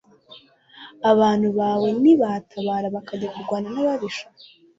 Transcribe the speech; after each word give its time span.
abantu 1.11 1.47
bawe 1.59 1.89
nibatabara 2.01 2.87
bakajya 2.95 3.27
kurwana 3.33 3.67
n'ababisha 3.73 4.25